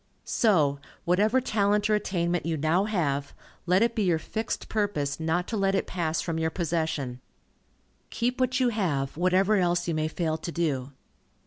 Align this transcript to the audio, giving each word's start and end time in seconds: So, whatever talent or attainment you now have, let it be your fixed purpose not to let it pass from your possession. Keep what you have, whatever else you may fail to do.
So, 0.25 0.79
whatever 1.05 1.39
talent 1.39 1.87
or 1.87 1.93
attainment 1.93 2.43
you 2.43 2.57
now 2.57 2.85
have, 2.85 3.35
let 3.67 3.83
it 3.83 3.93
be 3.93 4.01
your 4.01 4.17
fixed 4.17 4.67
purpose 4.67 5.19
not 5.19 5.47
to 5.49 5.57
let 5.57 5.75
it 5.75 5.85
pass 5.85 6.21
from 6.21 6.39
your 6.39 6.49
possession. 6.49 7.21
Keep 8.09 8.39
what 8.39 8.59
you 8.59 8.69
have, 8.69 9.15
whatever 9.15 9.57
else 9.57 9.87
you 9.87 9.93
may 9.93 10.07
fail 10.07 10.37
to 10.39 10.51
do. 10.51 10.91